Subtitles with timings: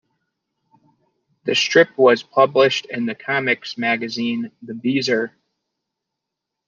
[1.43, 5.37] The strip was published in the comics magazine "The Beezer".